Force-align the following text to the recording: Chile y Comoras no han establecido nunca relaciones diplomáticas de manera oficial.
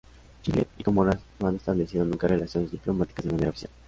Chile 0.41 0.65
y 0.79 0.83
Comoras 0.83 1.19
no 1.37 1.45
han 1.47 1.57
establecido 1.57 2.03
nunca 2.05 2.27
relaciones 2.27 2.71
diplomáticas 2.71 3.23
de 3.23 3.31
manera 3.33 3.51
oficial. 3.51 3.71